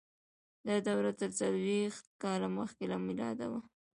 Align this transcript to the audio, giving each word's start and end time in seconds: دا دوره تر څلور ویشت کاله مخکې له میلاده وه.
دا 0.67 0.75
دوره 0.87 1.11
تر 1.19 1.29
څلور 1.39 1.55
ویشت 1.65 2.05
کاله 2.23 2.47
مخکې 2.59 2.83
له 2.91 2.97
میلاده 3.07 3.45
وه. 3.51 3.61